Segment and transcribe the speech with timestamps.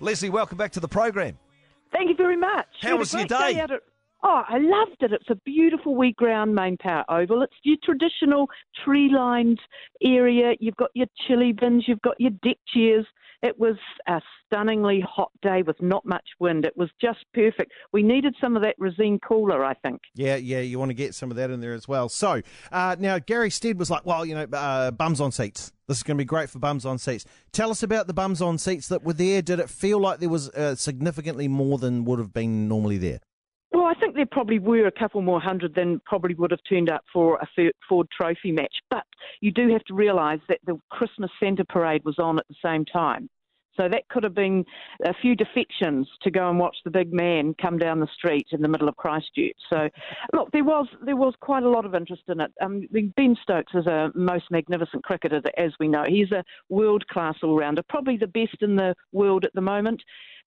[0.00, 1.38] Leslie, welcome back to the program.
[1.92, 2.66] Thank you very much.
[2.80, 3.60] How was your great day?
[3.60, 3.70] at-
[4.22, 5.12] oh, I loved it.
[5.12, 7.42] It's a beautiful wee ground MainPower Oval.
[7.42, 8.48] It's your traditional
[8.84, 9.58] tree lined
[10.02, 10.54] area.
[10.60, 13.06] You've got your chili bins, you've got your deck chairs.
[13.42, 13.76] It was
[14.06, 16.66] a stunningly hot day with not much wind.
[16.66, 17.72] It was just perfect.
[17.92, 20.02] We needed some of that resin cooler, I think.
[20.14, 22.10] Yeah, yeah, you want to get some of that in there as well.
[22.10, 25.72] So uh, now Gary Stead was like, well, you know, uh, bums on seats.
[25.88, 27.24] This is going to be great for bums on seats.
[27.52, 29.40] Tell us about the bums on seats that were there.
[29.40, 33.20] Did it feel like there was uh, significantly more than would have been normally there?
[33.72, 36.90] Well, I think there probably were a couple more hundred than probably would have turned
[36.90, 38.74] up for a Ford Trophy match.
[38.90, 39.04] But
[39.40, 42.84] you do have to realise that the Christmas Santa Parade was on at the same
[42.84, 43.28] time.
[43.76, 44.64] So that could have been
[45.06, 48.60] a few defections to go and watch the big man come down the street in
[48.60, 49.56] the middle of Christchurch.
[49.70, 49.88] So,
[50.34, 52.52] look, there was there was quite a lot of interest in it.
[52.60, 52.86] Um,
[53.16, 56.04] ben Stokes is a most magnificent cricketer, as we know.
[56.06, 60.02] He's a world class all rounder, probably the best in the world at the moment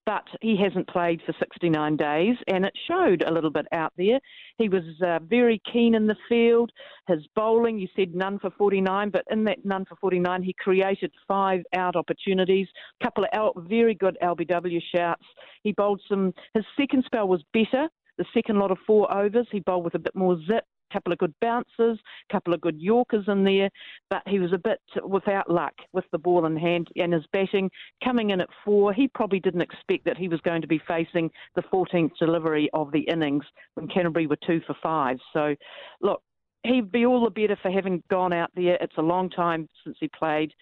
[0.06, 4.20] but he hasn't played for 69 days, and it showed a little bit out there.
[4.58, 6.72] He was uh, very keen in the field.
[7.08, 11.12] His bowling, you said none for 49, but in that none for 49, he created
[11.28, 12.68] five out opportunities,
[13.02, 15.26] a couple of out, very good LBW shouts.
[15.64, 17.88] He bowled some, his second spell was better.
[18.17, 21.19] The second lot of four overs, he bowled with a bit more zip, couple of
[21.19, 21.97] good bounces,
[22.31, 23.69] couple of good Yorkers in there,
[24.09, 27.69] but he was a bit without luck with the ball in hand and his batting
[28.03, 28.94] coming in at four.
[28.94, 32.91] He probably didn't expect that he was going to be facing the 14th delivery of
[32.91, 35.17] the innings when Canterbury were two for five.
[35.33, 35.55] So,
[36.02, 36.21] look,
[36.64, 38.77] he'd be all the better for having gone out there.
[38.80, 40.53] It's a long time since he played.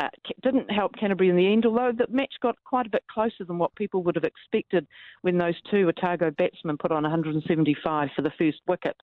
[0.00, 0.08] Uh,
[0.42, 3.58] didn't help Canterbury in the end, although the match got quite a bit closer than
[3.58, 4.86] what people would have expected
[5.22, 8.96] when those two Otago batsmen put on 175 for the first wicket.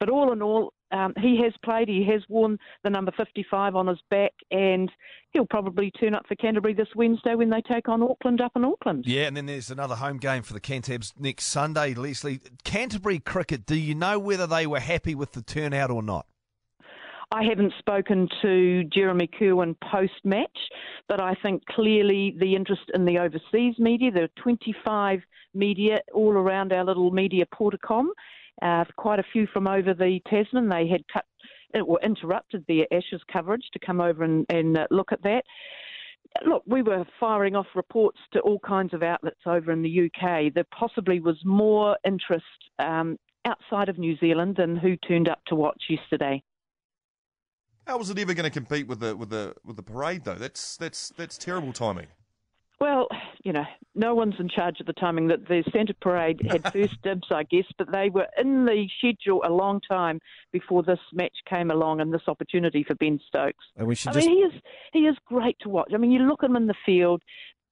[0.00, 1.88] But all in all, um, he has played.
[1.88, 4.90] He has worn the number 55 on his back, and
[5.32, 8.64] he'll probably turn up for Canterbury this Wednesday when they take on Auckland up in
[8.64, 9.04] Auckland.
[9.06, 12.40] Yeah, and then there's another home game for the Cantabs next Sunday, Leslie.
[12.64, 16.26] Canterbury cricket, do you know whether they were happy with the turnout or not?
[17.32, 20.56] I haven't spoken to Jeremy Curwen post match,
[21.08, 25.20] but I think clearly the interest in the overseas media, there are 25
[25.52, 28.06] media all around our little media Portacom,
[28.62, 30.68] uh, quite a few from over the Tasman.
[30.68, 31.24] They had cut
[31.82, 35.42] or interrupted their Ashes coverage to come over and, and uh, look at that.
[36.46, 40.52] Look, we were firing off reports to all kinds of outlets over in the UK.
[40.52, 42.44] There possibly was more interest
[42.78, 46.42] um, outside of New Zealand than who turned up to watch yesterday.
[47.86, 50.36] How was it ever going to compete with the with the with the parade though?
[50.36, 52.06] That's that's that's terrible timing.
[52.80, 53.08] Well,
[53.44, 55.28] you know, no one's in charge of the timing.
[55.28, 59.42] That the Santa Parade had first dibs, I guess, but they were in the schedule
[59.44, 60.18] a long time
[60.50, 63.64] before this match came along and this opportunity for Ben Stokes.
[63.76, 64.62] And we should I just mean, he is
[64.92, 65.90] he is great to watch.
[65.94, 67.22] I mean, you look at him in the field.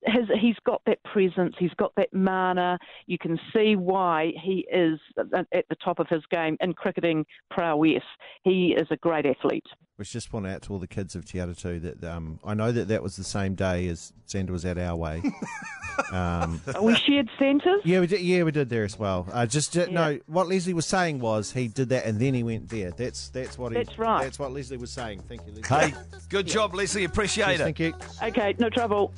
[0.04, 1.54] His, he's got that presence.
[1.60, 2.76] He's got that mana.
[3.06, 4.98] You can see why he is
[5.32, 8.02] at at the top of his game in cricketing prowess.
[8.42, 9.66] He is a great athlete.
[10.02, 12.54] We should just point out to all the kids of Te Atatū that um, I
[12.54, 15.22] know that that was the same day as Sandra was at our way.
[16.12, 17.82] um, we shared centres.
[17.84, 18.20] yeah, we did.
[18.20, 19.28] Yeah, we did there as well.
[19.32, 20.18] Uh, just uh, no.
[20.26, 22.90] What Leslie was saying was he did that and then he went there.
[22.90, 23.78] That's that's what he.
[23.78, 24.24] That's right.
[24.24, 25.22] That's what Leslie was saying.
[25.28, 25.90] Thank you, Leslie.
[25.92, 25.94] Hey,
[26.28, 27.04] good job, Leslie.
[27.04, 27.62] Appreciate Yes, it.
[27.62, 27.94] thank you.
[28.24, 29.12] Okay, no trouble.